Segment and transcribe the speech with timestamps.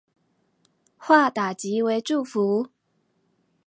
[0.97, 2.71] 化打擊為祝福